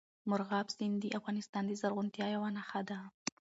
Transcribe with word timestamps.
مورغاب 0.29 0.67
سیند 0.75 0.95
د 1.01 1.05
افغانستان 1.19 1.63
د 1.67 1.71
زرغونتیا 1.81 2.25
یوه 2.35 2.49
نښه 2.55 2.81
ده. 2.89 2.99